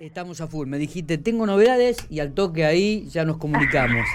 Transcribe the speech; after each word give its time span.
Estamos 0.00 0.40
a 0.40 0.46
full. 0.46 0.68
Me 0.68 0.78
dijiste, 0.78 1.18
tengo 1.18 1.44
novedades 1.44 2.06
y 2.08 2.20
al 2.20 2.32
toque 2.32 2.64
ahí 2.64 3.08
ya 3.08 3.24
nos 3.24 3.38
comunicamos. 3.38 4.06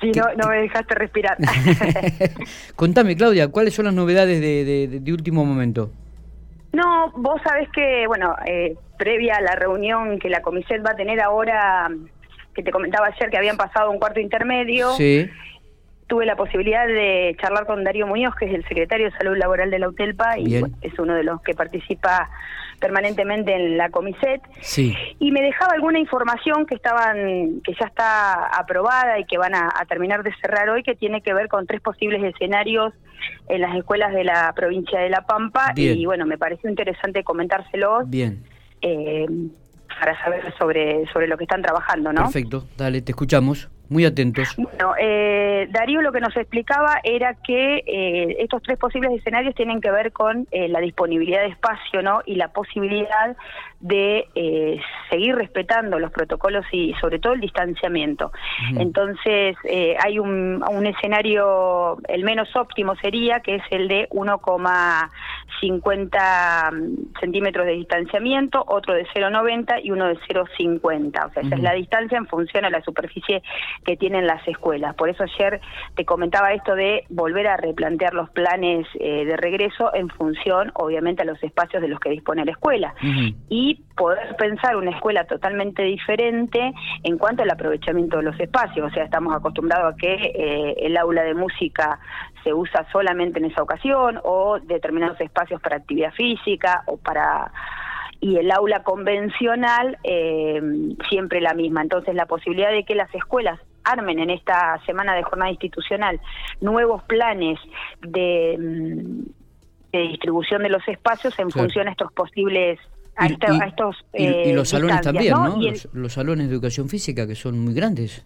Sí, 0.00 0.12
no, 0.12 0.32
no 0.36 0.48
me 0.48 0.58
dejaste 0.58 0.94
respirar. 0.94 1.36
Contame, 2.76 3.16
Claudia, 3.16 3.48
¿cuáles 3.48 3.74
son 3.74 3.86
las 3.86 3.94
novedades 3.94 4.40
de, 4.40 5.00
de, 5.00 5.12
último 5.12 5.44
momento? 5.44 5.90
No, 6.72 7.10
vos 7.16 7.40
sabés 7.42 7.68
que, 7.70 8.06
bueno, 8.06 8.36
eh, 8.46 8.76
previa 8.96 9.36
a 9.36 9.40
la 9.40 9.56
reunión 9.56 10.20
que 10.20 10.30
la 10.30 10.40
Comiset 10.40 10.86
va 10.86 10.92
a 10.92 10.96
tener 10.96 11.20
ahora, 11.20 11.90
que 12.54 12.62
te 12.62 12.70
comentaba 12.70 13.08
ayer 13.08 13.28
que 13.28 13.38
habían 13.38 13.56
pasado 13.56 13.90
un 13.90 13.98
cuarto 13.98 14.20
intermedio, 14.20 14.92
sí. 14.92 15.28
tuve 16.06 16.26
la 16.26 16.36
posibilidad 16.36 16.86
de 16.86 17.36
charlar 17.40 17.66
con 17.66 17.82
Darío 17.82 18.06
Muñoz, 18.06 18.36
que 18.36 18.46
es 18.46 18.54
el 18.54 18.62
secretario 18.68 19.10
de 19.10 19.16
Salud 19.18 19.36
Laboral 19.36 19.72
de 19.72 19.80
la 19.80 19.88
UTELPA, 19.88 20.38
y 20.38 20.62
es 20.80 20.98
uno 20.98 21.14
de 21.14 21.24
los 21.24 21.42
que 21.42 21.54
participa 21.54 22.30
permanentemente 22.80 23.54
en 23.54 23.76
la 23.76 23.90
Comiset. 23.90 24.42
Sí. 24.60 24.94
Y 25.18 25.30
me 25.30 25.42
dejaba 25.42 25.74
alguna 25.74 25.98
información 25.98 26.66
que 26.66 26.74
estaban, 26.74 27.60
que 27.62 27.74
ya 27.78 27.86
está 27.86 28.46
aprobada 28.58 29.18
y 29.18 29.24
que 29.24 29.38
van 29.38 29.54
a, 29.54 29.70
terminar 29.88 30.22
de 30.22 30.32
cerrar 30.40 30.68
hoy, 30.70 30.82
que 30.82 30.94
tiene 30.94 31.20
que 31.20 31.34
ver 31.34 31.48
con 31.48 31.66
tres 31.66 31.80
posibles 31.80 32.22
escenarios 32.22 32.92
en 33.48 33.60
las 33.60 33.76
escuelas 33.76 34.12
de 34.12 34.24
la 34.24 34.52
provincia 34.54 35.00
de 35.00 35.10
La 35.10 35.26
Pampa. 35.26 35.72
Y 35.76 36.04
bueno, 36.06 36.26
me 36.26 36.38
pareció 36.38 36.68
interesante 36.68 37.22
comentárselos. 37.22 38.08
Bien. 38.08 38.42
Eh, 38.82 39.26
para 39.98 40.18
saber 40.24 40.54
sobre, 40.58 41.06
sobre 41.12 41.26
lo 41.26 41.36
que 41.36 41.44
están 41.44 41.62
trabajando, 41.62 42.12
¿no? 42.12 42.22
Perfecto, 42.22 42.64
dale, 42.76 43.02
te 43.02 43.12
escuchamos. 43.12 43.68
Muy 43.90 44.04
atentos. 44.04 44.54
Bueno, 44.56 44.94
eh, 45.00 45.66
Darío 45.72 46.00
lo 46.00 46.12
que 46.12 46.20
nos 46.20 46.36
explicaba 46.36 47.00
era 47.02 47.34
que 47.34 47.82
eh, 47.84 48.36
estos 48.38 48.62
tres 48.62 48.78
posibles 48.78 49.10
escenarios 49.12 49.52
tienen 49.56 49.80
que 49.80 49.90
ver 49.90 50.12
con 50.12 50.46
eh, 50.52 50.68
la 50.68 50.78
disponibilidad 50.78 51.40
de 51.40 51.48
espacio 51.48 52.00
¿no? 52.00 52.22
y 52.24 52.36
la 52.36 52.52
posibilidad 52.52 53.36
de 53.80 54.28
eh, 54.34 54.80
seguir 55.08 55.34
respetando 55.34 55.98
los 55.98 56.12
protocolos 56.12 56.66
y 56.70 56.92
sobre 57.00 57.18
todo 57.18 57.32
el 57.32 57.40
distanciamiento. 57.40 58.30
Entonces, 58.76 59.56
eh, 59.64 59.96
hay 59.98 60.18
un, 60.18 60.62
un, 60.70 60.86
escenario, 60.86 61.96
el 62.08 62.24
menos 62.24 62.54
óptimo 62.54 62.94
sería, 62.96 63.40
que 63.40 63.54
es 63.56 63.62
el 63.70 63.88
de 63.88 64.06
1,50 64.10 67.08
centímetros 67.18 67.64
de 67.66 67.72
distanciamiento, 67.72 68.62
otro 68.66 68.92
de 68.92 69.06
0,90 69.06 69.80
y 69.82 69.92
uno 69.92 70.08
de 70.08 70.18
0,50. 70.18 71.26
O 71.26 71.30
sea, 71.32 71.42
esa 71.42 71.54
es 71.54 71.62
la 71.62 71.72
distancia 71.72 72.18
en 72.18 72.26
función 72.26 72.66
a 72.66 72.70
la 72.70 72.82
superficie 72.82 73.42
que 73.84 73.96
tienen 73.96 74.26
las 74.26 74.46
escuelas. 74.46 74.94
Por 74.94 75.08
eso 75.08 75.24
ayer 75.24 75.60
te 75.94 76.04
comentaba 76.04 76.52
esto 76.52 76.74
de 76.74 77.04
volver 77.08 77.46
a 77.46 77.56
replantear 77.56 78.14
los 78.14 78.30
planes 78.30 78.86
eh, 78.98 79.24
de 79.24 79.36
regreso 79.36 79.94
en 79.94 80.08
función, 80.08 80.70
obviamente, 80.74 81.22
a 81.22 81.24
los 81.24 81.42
espacios 81.42 81.82
de 81.82 81.88
los 81.88 81.98
que 82.00 82.10
dispone 82.10 82.44
la 82.44 82.52
escuela. 82.52 82.94
Y 83.48 83.82
poder 83.96 84.36
pensar 84.36 84.76
una 84.76 84.90
escuela 84.90 85.24
totalmente 85.24 85.82
diferente 85.82 86.72
en 87.02 87.18
cuanto 87.18 87.42
al 87.42 87.50
aprovechamiento 87.50 88.18
de 88.18 88.24
los 88.24 88.38
espacios. 88.38 88.90
O 88.90 88.94
sea, 88.94 89.04
estamos 89.04 89.34
acostumbrados 89.34 89.94
a 89.94 89.96
que 89.96 90.14
eh, 90.14 90.74
el 90.78 90.96
aula 90.96 91.22
de 91.22 91.34
música 91.34 91.98
se 92.44 92.52
usa 92.52 92.86
solamente 92.92 93.38
en 93.38 93.46
esa 93.46 93.62
ocasión 93.62 94.20
o 94.24 94.58
determinados 94.60 95.20
espacios 95.20 95.60
para 95.60 95.76
actividad 95.76 96.12
física 96.12 96.82
o 96.86 96.96
para 96.96 97.52
y 98.20 98.36
el 98.36 98.50
aula 98.50 98.82
convencional 98.82 99.98
eh, 100.04 100.60
siempre 101.08 101.40
la 101.40 101.54
misma. 101.54 101.82
Entonces, 101.82 102.14
la 102.14 102.26
posibilidad 102.26 102.70
de 102.70 102.84
que 102.84 102.94
las 102.94 103.12
escuelas 103.14 103.58
armen 103.84 104.18
en 104.18 104.30
esta 104.30 104.80
semana 104.86 105.14
de 105.14 105.22
jornada 105.22 105.50
institucional 105.50 106.20
nuevos 106.60 107.02
planes 107.04 107.58
de, 108.00 108.56
mm, 108.58 109.30
de 109.92 109.98
distribución 110.08 110.62
de 110.62 110.68
los 110.68 110.86
espacios 110.88 111.38
en 111.38 111.50
función 111.50 111.88
a 111.88 111.92
estos 111.92 112.12
posibles 112.12 112.78
a, 113.16 113.26
estos 113.26 113.96
y, 114.14 114.24
eh, 114.24 114.52
los 114.54 114.68
salones 114.68 115.00
también, 115.02 115.34
¿no? 115.34 115.58
Los, 115.92 116.12
salones 116.12 116.48
de 116.48 116.54
educación 116.54 116.88
física 116.88 117.26
que 117.26 117.34
son 117.34 117.58
muy 117.58 117.74
grandes. 117.74 118.24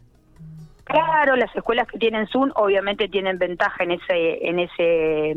Claro, 0.84 1.34
las 1.36 1.54
escuelas 1.56 1.88
que 1.88 1.98
tienen 1.98 2.26
Zoom 2.28 2.52
obviamente 2.54 3.08
tienen 3.08 3.38
ventaja 3.38 3.82
en 3.82 3.92
ese 3.92 4.48
en 4.48 4.58
ese 4.60 5.36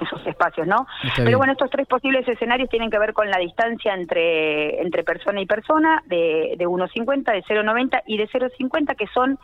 esos 0.00 0.26
espacios, 0.26 0.66
¿no? 0.66 0.86
Pero 1.16 1.38
bueno, 1.38 1.52
estos 1.52 1.70
tres 1.70 1.86
posibles 1.86 2.26
escenarios 2.28 2.68
tienen 2.68 2.90
que 2.90 2.98
ver 2.98 3.12
con 3.12 3.30
la 3.30 3.38
distancia 3.38 3.94
entre 3.94 4.80
entre 4.80 5.04
persona 5.04 5.40
y 5.40 5.46
persona 5.46 6.02
de, 6.06 6.54
de 6.56 6.66
1,50, 6.66 7.24
de 7.32 7.42
0,90 7.42 8.02
y 8.06 8.18
de 8.18 8.28
0,50, 8.28 8.96
que 8.96 9.06
son 9.08 9.38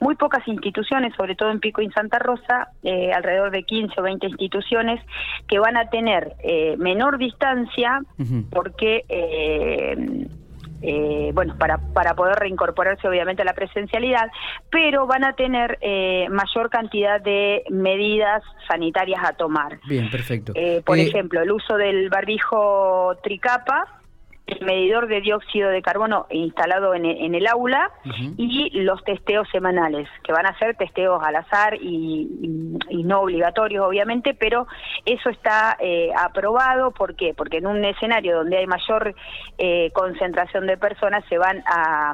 muy 0.00 0.14
pocas 0.14 0.46
instituciones, 0.46 1.14
sobre 1.16 1.34
todo 1.34 1.50
en 1.50 1.60
Pico 1.60 1.80
y 1.80 1.86
en 1.86 1.92
Santa 1.92 2.18
Rosa, 2.18 2.68
eh, 2.82 3.12
alrededor 3.12 3.50
de 3.50 3.62
15 3.62 4.00
o 4.00 4.02
20 4.02 4.26
instituciones, 4.26 5.00
que 5.48 5.58
van 5.58 5.76
a 5.76 5.88
tener 5.88 6.34
eh, 6.42 6.76
menor 6.78 7.18
distancia 7.18 8.00
porque... 8.50 9.04
Eh, 9.08 10.26
eh, 10.86 11.30
bueno, 11.34 11.56
para, 11.58 11.78
para 11.78 12.14
poder 12.14 12.36
reincorporarse 12.36 13.08
obviamente 13.08 13.42
a 13.42 13.44
la 13.44 13.54
presencialidad, 13.54 14.30
pero 14.70 15.06
van 15.06 15.24
a 15.24 15.34
tener 15.34 15.78
eh, 15.80 16.28
mayor 16.30 16.70
cantidad 16.70 17.20
de 17.20 17.64
medidas 17.70 18.42
sanitarias 18.68 19.20
a 19.24 19.32
tomar. 19.32 19.80
Bien, 19.86 20.08
perfecto. 20.10 20.52
por 20.84 20.98
ejemplo, 20.98 21.42
el 21.42 21.50
uso 21.50 21.76
del 21.76 22.08
barbijo 22.08 23.16
tricapa, 23.22 23.96
el 24.46 24.64
medidor 24.64 25.08
de 25.08 25.20
dióxido 25.20 25.70
de 25.70 25.82
carbono 25.82 26.26
instalado 26.30 26.94
en, 26.94 27.04
el 27.04 27.46
aula 27.48 27.90
y 28.36 28.70
los 28.80 29.02
testeos 29.02 29.48
semanales, 29.50 30.08
que 30.22 30.32
van 30.32 30.46
a 30.46 30.56
ser 30.58 30.76
testeos 30.76 31.20
al 31.24 31.36
azar 31.36 31.74
y, 31.80 32.28
no 33.04 33.20
obligatorios, 33.20 33.86
obviamente, 33.86 34.34
pero 34.34 34.66
eso 35.04 35.30
está 35.30 35.76
eh, 35.78 36.10
aprobado. 36.16 36.90
¿Por 36.90 37.14
qué? 37.14 37.34
Porque 37.34 37.58
en 37.58 37.66
un 37.66 37.84
escenario 37.84 38.36
donde 38.36 38.58
hay 38.58 38.66
mayor 38.66 39.14
eh, 39.58 39.90
concentración 39.92 40.66
de 40.66 40.76
personas 40.76 41.24
se 41.28 41.38
van 41.38 41.62
a, 41.66 42.12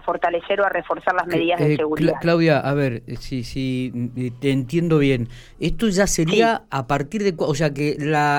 fortalecer 0.00 0.60
o 0.60 0.64
a 0.64 0.68
reforzar 0.68 1.14
las 1.14 1.26
medidas 1.26 1.60
de 1.60 1.74
eh, 1.74 1.76
seguridad. 1.76 2.14
Claudia, 2.20 2.58
a 2.58 2.74
ver, 2.74 3.02
si, 3.18 3.44
si 3.44 4.32
te 4.40 4.50
entiendo 4.50 4.98
bien, 4.98 5.28
esto 5.60 5.88
ya 5.88 6.06
sería 6.06 6.62
a 6.70 6.86
partir 6.86 7.22
de, 7.22 7.34
o 7.36 7.54
sea, 7.54 7.72
que 7.74 7.96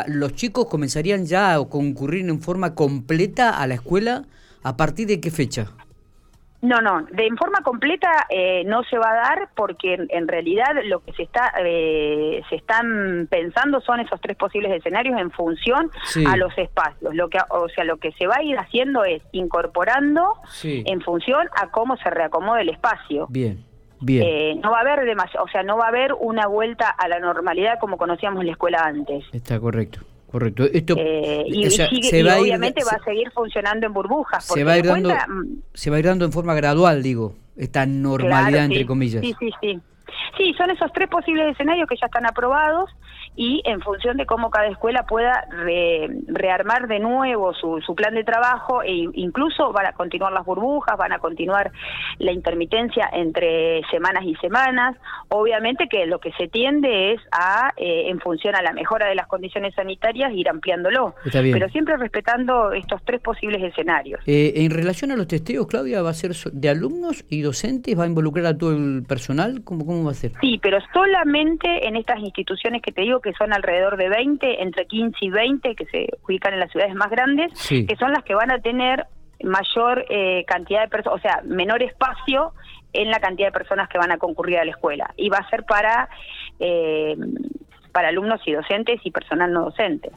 los 0.07 0.33
chicos 0.33 0.67
comenzarían 0.67 1.25
ya 1.25 1.53
a 1.53 1.69
concurrir 1.69 2.27
en 2.29 2.41
forma 2.41 2.75
completa 2.75 3.61
a 3.61 3.67
la 3.67 3.75
escuela 3.75 4.23
a 4.63 4.77
partir 4.77 5.07
de 5.07 5.19
qué 5.19 5.29
fecha? 5.29 5.67
No, 6.63 6.79
no, 6.79 7.05
de 7.11 7.27
en 7.27 7.35
forma 7.35 7.59
completa 7.61 8.09
eh, 8.29 8.63
no 8.65 8.85
se 8.85 8.97
va 8.97 9.11
a 9.11 9.15
dar 9.15 9.49
porque 9.53 9.95
en, 10.07 10.27
realidad 10.29 10.67
lo 10.85 11.03
que 11.03 11.11
se 11.11 11.23
está 11.23 11.51
eh, 11.59 12.41
se 12.49 12.55
están 12.55 13.27
pensando 13.29 13.81
son 13.81 13.99
esos 13.99 14.21
tres 14.21 14.37
posibles 14.37 14.71
escenarios 14.71 15.19
en 15.19 15.29
función 15.29 15.91
a 16.25 16.37
los 16.37 16.57
espacios. 16.57 17.13
Lo 17.13 17.27
que 17.27 17.39
o 17.49 17.67
sea, 17.67 17.83
lo 17.83 17.97
que 17.97 18.13
se 18.13 18.27
va 18.27 18.37
a 18.37 18.43
ir 18.43 18.57
haciendo 18.57 19.03
es 19.03 19.21
incorporando 19.33 20.35
en 20.63 21.01
función 21.01 21.49
a 21.61 21.69
cómo 21.69 21.97
se 21.97 22.09
reacomode 22.09 22.61
el 22.61 22.69
espacio. 22.69 23.27
Bien. 23.29 23.65
Bien. 23.99 24.23
Eh, 24.25 24.55
no 24.63 24.71
va 24.71 24.77
a 24.77 24.81
haber 24.81 25.05
demasiado, 25.05 25.43
o 25.45 25.49
sea, 25.49 25.63
no 25.63 25.75
va 25.75 25.85
a 25.85 25.89
haber 25.89 26.13
una 26.13 26.47
vuelta 26.47 26.89
a 26.89 27.09
la 27.09 27.19
normalidad 27.19 27.77
como 27.77 27.97
conocíamos 27.97 28.45
la 28.45 28.51
escuela 28.51 28.85
antes. 28.85 29.25
Está 29.33 29.59
correcto. 29.59 29.99
Correcto. 30.33 30.63
Esto, 30.63 30.95
eh, 30.97 31.45
y, 31.45 31.67
obviamente 31.67 32.83
va 32.83 32.97
a 32.99 33.03
seguir 33.03 33.29
funcionando 33.29 33.85
en 33.85 33.93
burbujas. 33.93 34.43
Se 34.43 34.63
va, 34.63 34.79
ir 34.79 34.85
dando, 34.87 35.13
se 35.75 35.91
va 35.91 35.97
a 35.97 35.99
ir 35.99 36.05
dando 36.07 36.25
en 36.25 36.31
forma 36.31 36.55
gradual, 36.55 37.03
digo, 37.03 37.35
esta 37.55 37.85
normalidad, 37.85 38.65
entre 38.65 38.83
comillas. 38.87 39.21
Sí, 39.21 39.35
sí, 39.39 39.51
sí. 39.61 39.79
Sí, 40.37 40.53
son 40.57 40.69
esos 40.69 40.91
tres 40.93 41.09
posibles 41.09 41.51
escenarios 41.51 41.87
que 41.87 41.95
ya 41.95 42.07
están 42.07 42.25
aprobados 42.25 42.89
y 43.35 43.61
en 43.65 43.81
función 43.81 44.17
de 44.17 44.25
cómo 44.25 44.49
cada 44.49 44.67
escuela 44.67 45.05
pueda 45.07 45.47
rearmar 46.27 46.87
de 46.87 46.99
nuevo 46.99 47.53
su, 47.53 47.81
su, 47.81 47.95
plan 47.95 48.13
de 48.13 48.23
trabajo 48.23 48.83
e 48.83 49.07
incluso 49.13 49.71
van 49.71 49.87
a 49.87 49.93
continuar 49.93 50.33
las 50.33 50.45
burbujas, 50.45 50.97
van 50.97 51.13
a 51.13 51.19
continuar 51.19 51.71
la 52.19 52.31
intermitencia 52.31 53.09
entre 53.11 53.81
semanas 53.89 54.23
y 54.25 54.35
semanas. 54.35 54.95
Obviamente 55.29 55.87
que 55.87 56.05
lo 56.05 56.19
que 56.19 56.31
se 56.33 56.47
tiende 56.47 57.13
es 57.13 57.21
a, 57.31 57.71
eh, 57.77 58.09
en 58.09 58.19
función 58.19 58.55
a 58.55 58.61
la 58.61 58.73
mejora 58.73 59.07
de 59.07 59.15
las 59.15 59.27
condiciones 59.27 59.73
sanitarias, 59.73 60.31
ir 60.33 60.49
ampliándolo, 60.49 61.15
pero 61.31 61.69
siempre 61.69 61.97
respetando 61.97 62.71
estos 62.71 63.01
tres 63.03 63.21
posibles 63.21 63.63
escenarios. 63.63 64.21
Eh, 64.27 64.53
en 64.57 64.71
relación 64.71 65.11
a 65.11 65.15
los 65.15 65.27
testeos, 65.27 65.67
Claudia, 65.67 66.01
¿va 66.01 66.11
a 66.11 66.13
ser 66.13 66.33
de 66.33 66.69
alumnos 66.69 67.25
y 67.29 67.41
docentes? 67.41 67.97
¿Va 67.97 68.03
a 68.03 68.07
involucrar 68.07 68.45
a 68.45 68.57
todo 68.57 68.75
el 68.75 69.03
personal? 69.07 69.63
¿Cómo, 69.63 69.85
cómo 69.85 69.92
va 70.05 70.11
a 70.11 70.13
ser? 70.15 70.31
Sí, 70.41 70.59
pero 70.61 70.79
solamente 70.93 71.87
en 71.87 71.95
estas 71.95 72.19
instituciones 72.19 72.81
que 72.81 72.91
te 72.91 73.01
digo 73.01 73.19
que 73.19 73.33
son 73.33 73.53
alrededor 73.53 73.97
de 73.97 74.09
20, 74.09 74.63
entre 74.63 74.87
15 74.87 75.17
y 75.21 75.29
20, 75.29 75.75
que 75.75 75.85
se 75.85 76.07
ubican 76.23 76.53
en 76.53 76.59
las 76.59 76.71
ciudades 76.71 76.95
más 76.95 77.09
grandes, 77.09 77.51
que 77.69 77.95
son 77.97 78.11
las 78.11 78.23
que 78.23 78.35
van 78.35 78.51
a 78.51 78.59
tener 78.59 79.05
mayor 79.43 80.05
eh, 80.09 80.45
cantidad 80.45 80.81
de 80.81 80.87
personas, 80.87 81.19
o 81.19 81.21
sea, 81.21 81.41
menor 81.43 81.83
espacio 81.83 82.53
en 82.93 83.09
la 83.09 83.19
cantidad 83.19 83.47
de 83.47 83.51
personas 83.51 83.89
que 83.89 83.97
van 83.97 84.11
a 84.11 84.17
concurrir 84.17 84.57
a 84.59 84.65
la 84.65 84.71
escuela. 84.71 85.13
Y 85.17 85.29
va 85.29 85.37
a 85.37 85.49
ser 85.49 85.65
para 85.65 86.09
eh, 86.59 87.15
para 87.93 88.09
alumnos 88.09 88.41
y 88.45 88.51
docentes 88.51 88.99
y 89.03 89.11
personal 89.11 89.53
no 89.53 89.65
docente. 89.65 90.11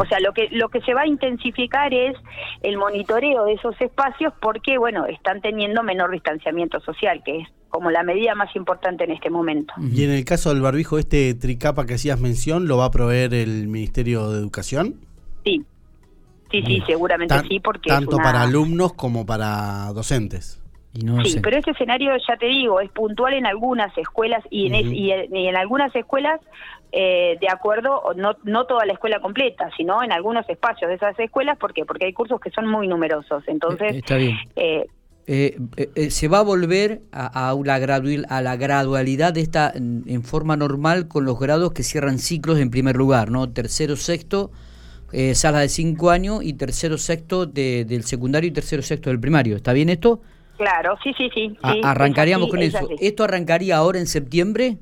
O 0.00 0.04
sea, 0.06 0.18
lo 0.20 0.32
que 0.32 0.48
lo 0.50 0.70
que 0.70 0.80
se 0.80 0.94
va 0.94 1.02
a 1.02 1.06
intensificar 1.06 1.94
es 1.94 2.16
el 2.62 2.78
monitoreo 2.78 3.44
de 3.44 3.52
esos 3.52 3.78
espacios 3.80 4.32
porque, 4.40 4.78
bueno, 4.78 5.06
están 5.06 5.40
teniendo 5.40 5.82
menor 5.82 6.10
distanciamiento 6.10 6.80
social, 6.80 7.22
que 7.24 7.40
es 7.40 7.48
como 7.70 7.90
la 7.90 8.02
medida 8.02 8.34
más 8.34 8.54
importante 8.54 9.04
en 9.04 9.12
este 9.12 9.30
momento. 9.30 9.72
Y 9.80 10.04
en 10.04 10.10
el 10.10 10.24
caso 10.24 10.52
del 10.52 10.60
barbijo, 10.60 10.98
este 10.98 11.32
tricapa 11.34 11.86
que 11.86 11.94
hacías 11.94 12.20
mención, 12.20 12.68
¿lo 12.68 12.76
va 12.76 12.86
a 12.86 12.90
proveer 12.90 13.32
el 13.32 13.68
Ministerio 13.68 14.30
de 14.30 14.38
Educación? 14.38 14.96
Sí. 15.44 15.64
Sí, 16.50 16.62
sí, 16.62 16.82
seguramente 16.84 17.34
sí, 17.48 17.60
porque 17.60 17.90
tanto 17.90 18.16
para 18.16 18.42
alumnos 18.42 18.92
como 18.94 19.24
para 19.24 19.92
docentes. 19.94 20.60
sí, 21.24 21.38
pero 21.40 21.56
este 21.56 21.70
escenario, 21.70 22.10
ya 22.28 22.36
te 22.36 22.46
digo, 22.46 22.80
es 22.80 22.90
puntual 22.90 23.34
en 23.34 23.46
algunas 23.46 23.96
escuelas 23.96 24.42
y 24.50 24.66
en, 24.66 24.92
y, 24.92 25.12
en 25.12 25.56
algunas 25.56 25.94
escuelas, 25.94 26.40
eh, 26.90 27.38
de 27.40 27.48
acuerdo, 27.48 28.02
no, 28.16 28.36
no 28.42 28.64
toda 28.66 28.84
la 28.84 28.94
escuela 28.94 29.20
completa, 29.20 29.70
sino 29.76 30.02
en 30.02 30.10
algunos 30.10 30.48
espacios 30.48 30.88
de 30.88 30.96
esas 30.96 31.16
escuelas, 31.20 31.56
¿por 31.56 31.72
qué? 31.72 31.84
Porque 31.84 32.06
hay 32.06 32.12
cursos 32.12 32.40
que 32.40 32.50
son 32.50 32.66
muy 32.66 32.88
numerosos. 32.88 33.44
Entonces, 33.46 33.92
eh, 33.92 33.98
Está 33.98 34.16
bien. 34.16 34.36
Eh, 34.56 34.86
se 36.10 36.28
va 36.28 36.38
a 36.38 36.42
volver 36.42 37.02
a, 37.12 37.50
a, 37.50 37.54
la 37.54 37.74
a 37.74 38.42
la 38.42 38.56
gradualidad 38.56 39.32
de 39.32 39.40
esta 39.40 39.72
en, 39.74 40.22
forma 40.24 40.56
normal 40.56 41.06
con 41.06 41.24
los 41.24 41.38
grados 41.38 41.72
que 41.72 41.84
cierran 41.84 42.18
ciclos 42.18 42.58
en 42.58 42.70
primer 42.70 42.96
lugar, 42.96 43.30
¿no? 43.30 43.48
Tercero, 43.48 43.94
sexto, 43.94 44.50
eh, 45.12 45.34
sala 45.34 45.60
de 45.60 45.68
cinco 45.68 46.10
años 46.10 46.40
y 46.42 46.54
tercero, 46.54 46.98
sexto 46.98 47.46
de, 47.46 47.84
del 47.84 48.04
secundario 48.04 48.48
y 48.48 48.52
tercero, 48.52 48.82
sexto 48.82 49.10
del 49.10 49.20
primario. 49.20 49.56
¿Está 49.56 49.72
bien 49.72 49.88
esto? 49.88 50.20
Claro, 50.56 50.98
sí, 51.02 51.14
sí, 51.16 51.30
sí. 51.32 51.56
arrancaríamos 51.82 52.48
con 52.50 52.60
eso. 52.60 52.88
¿Esto 53.00 53.24
arrancaría 53.24 53.76
ahora 53.76 53.98
en 53.98 54.06
septiembre? 54.06 54.78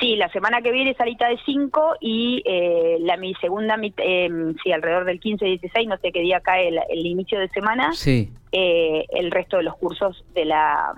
Sí, 0.00 0.16
la 0.16 0.30
semana 0.32 0.62
que 0.62 0.72
viene 0.72 0.94
salita 0.94 1.28
de 1.28 1.38
5 1.44 1.96
y 2.00 2.42
eh, 2.46 2.96
la 3.00 3.18
mi 3.18 3.34
segunda, 3.34 3.76
eh, 3.82 4.30
sí, 4.62 4.72
alrededor 4.72 5.04
del 5.04 5.20
15, 5.20 5.44
16, 5.44 5.88
no 5.88 5.98
sé 5.98 6.10
qué 6.10 6.20
día 6.20 6.40
cae 6.40 6.68
el, 6.68 7.06
inicio 7.06 7.38
de 7.38 7.48
semana, 7.50 7.92
sí. 7.92 8.32
eh, 8.50 9.04
el 9.10 9.30
resto 9.30 9.58
de 9.58 9.64
los 9.64 9.76
cursos 9.76 10.24
de 10.34 10.46
la 10.46 10.94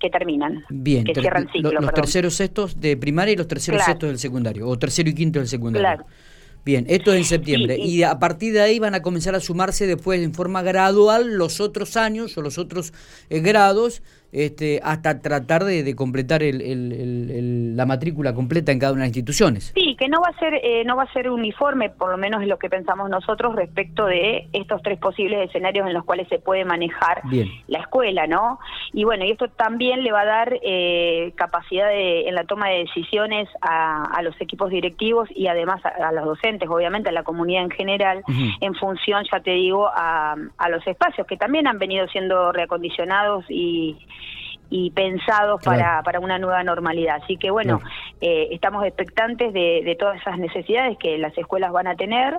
que 0.00 0.10
terminan, 0.10 0.64
Bien, 0.68 1.04
que 1.04 1.14
cierran 1.14 1.48
ciclo. 1.52 1.70
los 1.70 1.94
terceros 1.94 2.34
sextos 2.34 2.80
de 2.80 2.96
primaria 2.96 3.34
y 3.34 3.36
los 3.36 3.46
terceros 3.46 3.84
sextos 3.84 4.08
del 4.08 4.18
secundario, 4.18 4.68
o 4.68 4.76
tercero 4.76 5.08
y 5.08 5.14
quinto 5.14 5.38
del 5.38 5.46
secundario. 5.46 5.86
Claro. 5.86 6.06
Bien, 6.64 6.84
esto 6.88 7.12
es 7.12 7.18
en 7.18 7.24
septiembre. 7.24 7.76
y, 7.78 8.02
a 8.02 8.18
partir 8.18 8.52
de 8.52 8.60
ahí 8.60 8.78
van 8.78 8.94
a 8.94 9.02
comenzar 9.02 9.34
a 9.34 9.40
sumarse 9.40 9.86
después 9.86 10.20
en 10.20 10.32
forma 10.32 10.62
gradual 10.62 11.34
los 11.34 11.60
otros 11.60 11.96
años 11.96 12.36
o 12.38 12.42
los 12.42 12.58
otros 12.58 12.92
eh, 13.30 13.40
grados 13.40 14.02
este, 14.32 14.80
hasta 14.82 15.20
tratar 15.20 15.64
de, 15.64 15.94
completar 15.94 16.42
el, 16.42 17.76
la 17.76 17.84
matrícula 17.84 18.34
completa 18.34 18.72
en 18.72 18.78
cada 18.78 18.92
una 18.92 19.02
de 19.02 19.08
las 19.08 19.16
instituciones. 19.16 19.72
Sí, 19.74 19.94
que 19.98 20.08
no 20.08 20.20
va 20.20 20.28
a 20.28 20.38
ser 20.38 20.54
eh, 20.54 20.84
no 20.84 20.96
va 20.96 21.02
a 21.02 21.12
ser 21.12 21.28
uniforme, 21.30 21.90
por 21.90 22.10
lo 22.10 22.16
menos 22.16 22.42
es 22.42 22.48
lo 22.48 22.58
que 22.58 22.70
pensamos 22.70 23.10
nosotros 23.10 23.54
respecto 23.54 24.06
de 24.06 24.48
estos 24.52 24.82
tres 24.82 24.98
posibles 24.98 25.48
escenarios 25.48 25.86
en 25.86 25.92
los 25.92 26.04
cuales 26.04 26.28
se 26.28 26.38
puede 26.38 26.64
manejar 26.64 27.22
la 27.68 27.78
escuela, 27.78 28.26
¿no? 28.26 28.58
Y 28.92 29.04
bueno, 29.04 29.24
y 29.24 29.30
esto 29.30 29.48
también 29.48 30.02
le 30.02 30.12
va 30.12 30.22
a 30.22 30.26
dar 30.26 30.58
eh, 30.62 31.32
capacidad 31.36 31.88
de, 31.88 32.28
en 32.28 32.34
la 32.34 32.44
toma 32.44 32.68
de 32.68 32.78
decisiones 32.78 33.48
a, 33.60 34.20
los 34.22 34.40
equipos 34.40 34.70
directivos 34.70 35.28
y 35.34 35.48
además 35.48 35.82
a, 35.84 36.12
los 36.12 36.24
docentes, 36.24 36.68
obviamente 36.68 37.08
a 37.08 37.12
la 37.12 37.24
comunidad 37.24 37.64
en 37.64 37.70
general, 37.70 38.22
en 38.60 38.74
función, 38.76 39.24
ya 39.30 39.40
te 39.40 39.50
digo, 39.50 39.88
a, 39.88 40.36
a 40.58 40.68
los 40.68 40.86
espacios 40.86 41.26
que 41.26 41.36
también 41.36 41.66
han 41.66 41.78
venido 41.78 42.06
siendo 42.08 42.52
reacondicionados 42.52 43.44
y 43.48 43.98
y 44.74 44.90
pensados 44.90 45.62
para, 45.62 46.02
para 46.02 46.18
una 46.18 46.38
nueva 46.38 46.64
normalidad. 46.64 47.18
Así 47.22 47.36
que 47.36 47.50
bueno, 47.50 47.78
eh, 48.22 48.48
estamos 48.52 48.86
expectantes 48.86 49.52
de, 49.52 49.96
todas 50.00 50.18
esas 50.18 50.38
necesidades 50.38 50.96
que 50.96 51.18
las 51.18 51.36
escuelas 51.36 51.70
van 51.72 51.88
a 51.88 51.94
tener 51.94 52.38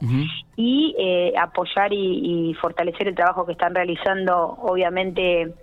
y 0.56 0.95
eh, 0.97 1.33
apoyar 1.39 1.94
y, 1.94 2.56
fortalecer 2.59 3.07
el 3.07 3.15
trabajo 3.15 3.45
que 3.45 3.51
están 3.51 3.75
realizando, 3.75 4.57
obviamente, 4.62 5.53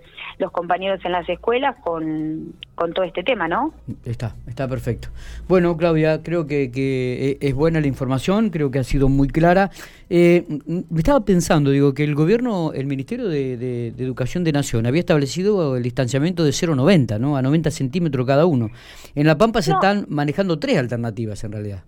los 0.41 0.51
compañeros 0.51 1.01
en 1.05 1.13
las 1.13 1.29
escuelas 1.29 1.77
con, 1.85 2.55
con 2.75 2.93
todo 2.93 3.05
este 3.05 3.23
tema, 3.23 3.47
¿no? 3.47 3.73
Está, 4.05 4.35
está 4.49 4.67
perfecto. 4.67 5.09
Bueno, 5.47 5.77
Claudia, 5.77 6.23
creo 6.23 6.47
que, 6.47 6.71
que 6.71 7.39
es 7.41 7.55
buena 7.55 7.81
la 7.81 7.87
información, 7.87 8.51
creo 8.51 8.71
que 8.71 8.79
ha 8.79 8.85
sido 8.85 9.09
muy 9.09 9.29
clara. 9.29 9.71
Eh, 10.09 10.47
estaba 10.97 11.25
pensando, 11.25 11.71
digo, 11.71 11.93
que 11.93 12.05
el 12.05 12.15
gobierno, 12.15 12.73
el 12.73 12.87
Ministerio 12.87 13.29
de, 13.29 13.89
Educación 13.99 14.43
de 14.43 14.53
Nación 14.53 14.87
había 14.87 15.01
establecido 15.01 15.77
el 15.77 15.83
distanciamiento 15.83 16.43
de 16.43 16.51
0,90, 16.51 17.21
¿no? 17.21 17.37
A 17.37 17.43
90 17.43 17.71
centímetros 17.71 18.27
cada 18.27 18.47
uno. 18.47 18.71
En 19.15 19.27
La 19.27 19.37
Pampa 19.37 19.61
se 19.61 19.73
están 19.73 20.07
manejando 20.09 20.59
tres 20.59 20.79
alternativas 20.79 21.45
en 21.45 21.53
realidad. 21.53 21.85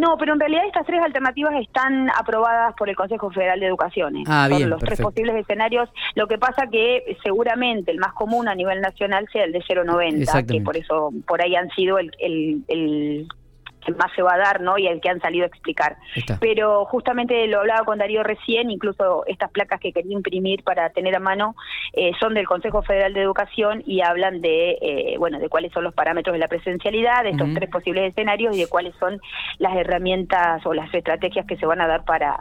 No, 0.00 0.16
pero 0.16 0.32
en 0.32 0.40
realidad 0.40 0.64
estas 0.66 0.86
tres 0.86 1.02
alternativas 1.02 1.52
están 1.60 2.08
aprobadas 2.18 2.74
por 2.74 2.88
el 2.88 2.96
Consejo 2.96 3.30
Federal 3.30 3.60
de 3.60 3.66
Educación. 3.66 4.16
¿eh? 4.16 4.24
Ah, 4.26 4.48
los 4.48 4.80
tres 4.80 4.98
posibles 4.98 5.36
escenarios. 5.36 5.90
Lo 6.14 6.26
que 6.26 6.38
pasa 6.38 6.68
que 6.72 7.18
seguramente 7.22 7.90
el 7.90 7.98
más 7.98 8.14
común 8.14 8.48
a 8.48 8.54
nivel 8.54 8.80
nacional 8.80 9.28
sea 9.30 9.44
el 9.44 9.52
de 9.52 9.60
0,90, 9.60 10.46
que 10.46 10.62
por 10.62 10.78
eso 10.78 11.10
por 11.26 11.42
ahí 11.42 11.54
han 11.54 11.68
sido 11.72 11.98
el, 11.98 12.10
el 12.18 13.28
que 13.84 13.92
más 13.92 14.10
se 14.14 14.22
va 14.22 14.34
a 14.34 14.38
dar, 14.38 14.60
¿no? 14.60 14.78
Y 14.78 14.86
el 14.86 15.02
que 15.02 15.10
han 15.10 15.20
salido 15.20 15.44
a 15.44 15.48
explicar. 15.48 15.96
Pero 16.40 16.84
justamente 16.86 17.46
lo 17.46 17.60
hablaba 17.60 17.84
con 17.84 17.98
Darío 17.98 18.22
recién, 18.22 18.70
incluso 18.70 19.24
estas 19.26 19.50
placas 19.50 19.80
que 19.80 19.92
quería 19.92 20.12
imprimir 20.12 20.62
para 20.62 20.90
tener 20.90 21.14
a 21.14 21.20
mano 21.20 21.56
eh, 21.92 22.12
son 22.20 22.34
del 22.34 22.46
Consejo 22.46 22.82
Federal 22.82 23.12
de 23.12 23.22
Educación 23.22 23.82
y 23.86 24.00
hablan 24.00 24.40
de, 24.40 24.78
eh, 24.80 25.16
bueno, 25.18 25.38
de 25.38 25.48
cuáles 25.48 25.72
son 25.72 25.84
los 25.84 25.94
parámetros 25.94 26.32
de 26.34 26.38
la 26.38 26.48
presencialidad, 26.48 27.24
de 27.24 27.30
estos 27.30 27.52
tres 27.54 27.68
posibles 27.70 28.10
escenarios 28.10 28.56
y 28.56 28.60
de 28.60 28.66
cuáles 28.66 28.94
son 28.98 29.20
las 29.58 29.76
herramientas 29.76 30.64
o 30.66 30.74
las 30.74 30.92
estrategias 30.94 31.46
que 31.46 31.56
se 31.56 31.66
van 31.66 31.80
a 31.80 31.86
dar 31.86 32.04
para 32.04 32.36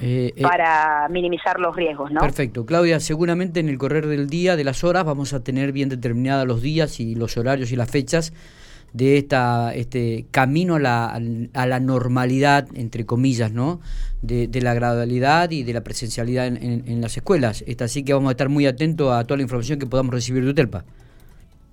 eh, 0.00 0.34
para 0.42 1.06
minimizar 1.10 1.60
los 1.60 1.76
riesgos, 1.76 2.10
¿no? 2.10 2.20
Perfecto. 2.20 2.66
Claudia, 2.66 2.98
seguramente 2.98 3.60
en 3.60 3.68
el 3.68 3.78
correr 3.78 4.06
del 4.06 4.28
día, 4.28 4.56
de 4.56 4.64
las 4.64 4.82
horas, 4.82 5.04
vamos 5.04 5.32
a 5.32 5.44
tener 5.44 5.70
bien 5.70 5.88
determinados 5.88 6.46
los 6.46 6.60
días 6.60 6.98
y 6.98 7.14
los 7.14 7.36
horarios 7.36 7.70
y 7.70 7.76
las 7.76 7.88
fechas 7.88 8.32
de 8.92 9.18
esta, 9.18 9.74
este 9.74 10.26
camino 10.30 10.76
a 10.76 10.78
la, 10.78 11.20
a 11.54 11.66
la 11.66 11.80
normalidad, 11.80 12.68
entre 12.74 13.06
comillas, 13.06 13.52
¿no? 13.52 13.80
De, 14.20 14.48
la 14.60 14.74
gradualidad 14.74 15.50
y 15.50 15.64
de 15.64 15.72
la 15.72 15.82
presencialidad 15.82 16.46
en, 16.46 16.56
en, 16.86 17.00
las 17.00 17.16
escuelas. 17.16 17.64
Esta, 17.66 17.86
así 17.86 18.04
que 18.04 18.14
vamos 18.14 18.28
a 18.28 18.32
estar 18.32 18.48
muy 18.48 18.66
atentos 18.66 19.12
a 19.12 19.24
toda 19.24 19.38
la 19.38 19.42
información 19.42 19.78
que 19.78 19.86
podamos 19.86 20.14
recibir 20.14 20.44
de 20.44 20.50
UTELPA. 20.50 20.84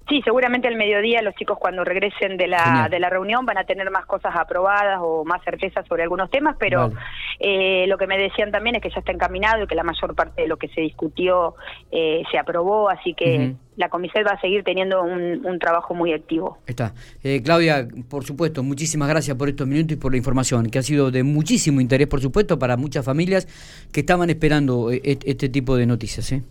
Sí, 0.10 0.22
seguramente 0.24 0.68
al 0.68 0.76
mediodía 0.76 1.22
los 1.22 1.36
chicos 1.36 1.60
cuando 1.60 1.84
regresen 1.84 2.36
de 2.36 2.48
la, 2.48 2.88
de 2.90 3.00
la 3.00 3.12
reunión 3.12 3.46
van 3.46 3.60
a 3.60 3.64
tener 3.64 3.92
más 3.92 4.08
cosas 4.08 4.34
aprobadas 4.36 4.98
o 5.02 5.24
más 5.24 5.44
certezas 5.44 5.86
sobre 5.88 6.02
algunos 6.02 6.32
temas, 6.32 6.56
pero 6.60 6.92
eh, 7.40 7.86
lo 7.88 7.96
que 8.00 8.08
me 8.08 8.18
decían 8.18 8.52
también 8.52 8.76
es 8.76 8.82
que 8.82 8.90
ya 8.90 9.00
está 9.00 9.12
encaminado 9.12 9.64
y 9.64 9.68
que 9.68 9.76
la 9.76 9.84
mayor 9.84 10.16
parte 10.16 10.42
de 10.42 10.48
lo 10.48 10.58
que 10.58 10.68
se 10.70 10.82
discutió 10.82 11.54
eh, 11.92 12.24
se 12.32 12.40
aprobó, 12.40 12.90
así 12.90 13.14
que 13.14 13.54
la 13.76 13.90
comisión 13.90 14.26
va 14.26 14.32
a 14.32 14.42
seguir 14.42 14.64
teniendo 14.64 15.04
un, 15.04 15.60
trabajo 15.60 15.94
muy 15.94 16.12
activo. 16.14 16.58
Está. 16.66 16.94
Eh, 17.24 17.42
Claudia, 17.44 17.88
por 18.10 18.24
supuesto, 18.24 18.64
muchísimas 18.64 19.10
gracias 19.10 19.38
por 19.38 19.48
estos 19.48 19.68
minutos 19.68 19.92
y 19.92 19.96
por 20.00 20.12
la 20.12 20.18
información, 20.18 20.70
que 20.72 20.80
ha 20.80 20.84
sido 20.84 21.12
de 21.12 21.24
muchísimo 21.24 21.82
interés, 21.82 22.08
por 22.08 22.20
supuesto, 22.20 22.58
para 22.58 22.78
muchas 22.78 23.06
familias 23.06 23.48
que 23.92 24.00
estaban 24.00 24.30
esperando 24.30 24.90
este 24.92 25.50
tipo 25.50 25.76
de 25.76 25.86
noticias. 25.86 26.32
¿eh? 26.32 26.42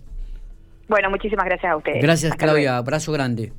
Bueno, 0.89 1.11
muchísimas 1.11 1.45
gracias 1.45 1.73
a 1.73 1.77
ustedes. 1.77 2.03
Gracias, 2.03 2.35
Claudia. 2.37 2.79
Abrazo 2.79 3.13
grande. 3.13 3.53